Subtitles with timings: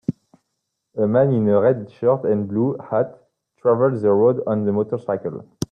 [0.97, 3.21] A man in a red shirt and blue hat
[3.61, 5.47] travels the road on a motorcycle